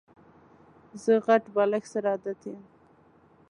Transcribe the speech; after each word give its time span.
زه 1.03 1.13
غټ 1.25 1.43
بالښت 1.53 1.89
سره 1.93 2.07
عادت 2.13 2.39
یم. 2.49 2.61